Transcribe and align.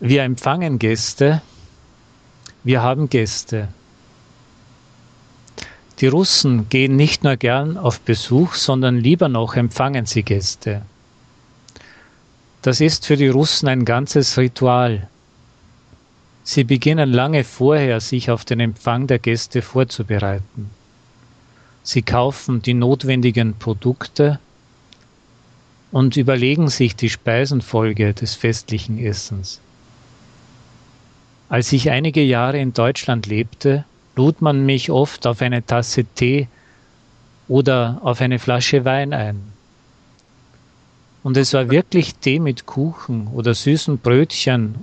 Wir 0.00 0.22
empfangen 0.22 0.78
Gäste, 0.78 1.42
wir 2.62 2.82
haben 2.82 3.08
Gäste. 3.08 3.66
Die 5.98 6.06
Russen 6.06 6.68
gehen 6.68 6.94
nicht 6.94 7.24
nur 7.24 7.36
gern 7.36 7.76
auf 7.76 7.98
Besuch, 7.98 8.54
sondern 8.54 8.96
lieber 8.98 9.28
noch 9.28 9.56
empfangen 9.56 10.06
sie 10.06 10.22
Gäste. 10.22 10.82
Das 12.62 12.80
ist 12.80 13.06
für 13.06 13.16
die 13.16 13.26
Russen 13.26 13.66
ein 13.66 13.84
ganzes 13.84 14.38
Ritual. 14.38 15.08
Sie 16.44 16.62
beginnen 16.62 17.10
lange 17.10 17.42
vorher, 17.42 18.00
sich 18.00 18.30
auf 18.30 18.44
den 18.44 18.60
Empfang 18.60 19.08
der 19.08 19.18
Gäste 19.18 19.62
vorzubereiten. 19.62 20.70
Sie 21.82 22.02
kaufen 22.02 22.62
die 22.62 22.74
notwendigen 22.74 23.54
Produkte 23.54 24.38
und 25.90 26.16
überlegen 26.16 26.68
sich 26.68 26.94
die 26.94 27.10
Speisenfolge 27.10 28.14
des 28.14 28.36
festlichen 28.36 28.98
Essens. 28.98 29.60
Als 31.48 31.72
ich 31.72 31.90
einige 31.90 32.22
Jahre 32.22 32.58
in 32.58 32.74
Deutschland 32.74 33.26
lebte, 33.26 33.84
lud 34.16 34.42
man 34.42 34.66
mich 34.66 34.90
oft 34.90 35.26
auf 35.26 35.40
eine 35.40 35.64
Tasse 35.64 36.04
Tee 36.04 36.48
oder 37.48 38.00
auf 38.02 38.20
eine 38.20 38.38
Flasche 38.38 38.84
Wein 38.84 39.14
ein. 39.14 39.40
Und 41.22 41.36
es 41.38 41.54
war 41.54 41.70
wirklich 41.70 42.16
Tee 42.16 42.38
mit 42.38 42.66
Kuchen 42.66 43.28
oder 43.28 43.54
süßen 43.54 43.98
Brötchen 43.98 44.74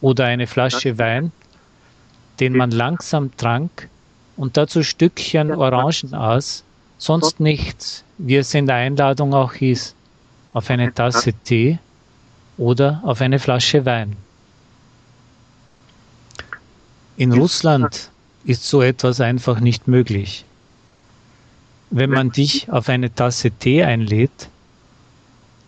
oder 0.00 0.24
eine 0.24 0.46
Flasche 0.46 0.98
Wein, 0.98 1.32
den 2.40 2.56
man 2.56 2.70
langsam 2.70 3.36
trank 3.36 3.88
und 4.36 4.56
dazu 4.56 4.82
Stückchen 4.82 5.52
Orangen 5.54 6.14
aß, 6.14 6.64
sonst 6.96 7.40
nichts, 7.40 8.04
wie 8.16 8.36
es 8.36 8.54
in 8.54 8.66
der 8.66 8.76
Einladung 8.76 9.34
auch 9.34 9.52
hieß, 9.52 9.94
auf 10.54 10.70
eine 10.70 10.94
Tasse 10.94 11.34
Tee 11.44 11.78
oder 12.56 13.02
auf 13.04 13.20
eine 13.20 13.38
Flasche 13.38 13.84
Wein. 13.84 14.16
In 17.18 17.32
Russland 17.32 18.10
ist 18.44 18.64
so 18.68 18.82
etwas 18.82 19.22
einfach 19.22 19.60
nicht 19.60 19.88
möglich. 19.88 20.44
Wenn 21.88 22.10
man 22.10 22.30
dich 22.30 22.70
auf 22.70 22.90
eine 22.90 23.14
Tasse 23.14 23.50
Tee 23.50 23.84
einlädt, 23.84 24.50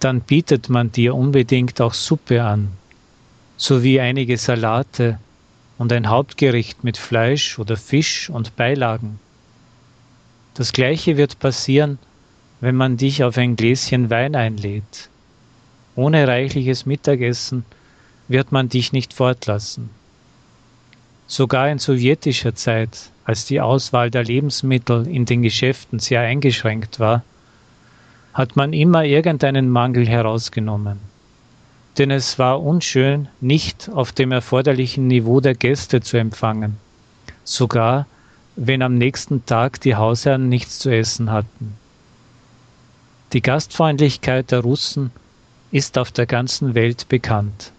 dann 0.00 0.22
bietet 0.22 0.70
man 0.70 0.90
dir 0.90 1.14
unbedingt 1.14 1.82
auch 1.82 1.92
Suppe 1.92 2.42
an, 2.42 2.68
sowie 3.58 4.00
einige 4.00 4.38
Salate 4.38 5.18
und 5.76 5.92
ein 5.92 6.08
Hauptgericht 6.08 6.82
mit 6.82 6.96
Fleisch 6.96 7.58
oder 7.58 7.76
Fisch 7.76 8.30
und 8.30 8.56
Beilagen. 8.56 9.20
Das 10.54 10.72
gleiche 10.72 11.18
wird 11.18 11.40
passieren, 11.40 11.98
wenn 12.62 12.74
man 12.74 12.96
dich 12.96 13.22
auf 13.22 13.36
ein 13.36 13.56
Gläschen 13.56 14.08
Wein 14.08 14.34
einlädt. 14.34 15.10
Ohne 15.94 16.26
reichliches 16.26 16.86
Mittagessen 16.86 17.66
wird 18.28 18.50
man 18.50 18.70
dich 18.70 18.92
nicht 18.92 19.12
fortlassen. 19.12 19.90
Sogar 21.26 21.70
in 21.70 21.78
sowjetischer 21.78 22.54
Zeit, 22.54 23.10
als 23.24 23.46
die 23.46 23.60
Auswahl 23.60 24.10
der 24.10 24.24
Lebensmittel 24.24 25.06
in 25.06 25.24
den 25.24 25.42
Geschäften 25.42 25.98
sehr 25.98 26.20
eingeschränkt 26.20 27.00
war, 27.00 27.22
hat 28.34 28.56
man 28.56 28.72
immer 28.72 29.04
irgendeinen 29.04 29.70
Mangel 29.70 30.06
herausgenommen. 30.06 30.98
Denn 31.96 32.10
es 32.10 32.38
war 32.38 32.62
unschön, 32.62 33.28
nicht 33.40 33.88
auf 33.88 34.12
dem 34.12 34.32
erforderlichen 34.32 35.06
Niveau 35.06 35.40
der 35.40 35.54
Gäste 35.54 36.00
zu 36.00 36.18
empfangen, 36.18 36.76
sogar 37.44 38.06
wenn 38.56 38.82
am 38.82 38.96
nächsten 38.96 39.46
Tag 39.46 39.80
die 39.80 39.96
Hausherren 39.96 40.48
nichts 40.48 40.78
zu 40.78 40.90
essen 40.90 41.30
hatten. 41.30 41.74
Die 43.32 43.42
Gastfreundlichkeit 43.42 44.50
der 44.50 44.60
Russen 44.60 45.10
ist 45.70 45.98
auf 45.98 46.12
der 46.12 46.26
ganzen 46.26 46.74
Welt 46.74 47.08
bekannt. 47.08 47.72